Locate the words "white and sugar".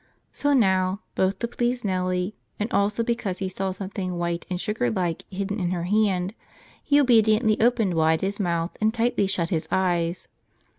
4.17-4.89